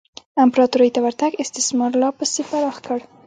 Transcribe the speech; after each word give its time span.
امپراتورۍ 0.43 0.89
ته 0.95 0.99
ورتګ 1.05 1.31
استثمار 1.43 1.91
لا 2.01 2.09
پسې 2.17 2.41
پراخ 2.49 2.77
کړ. 2.85 2.97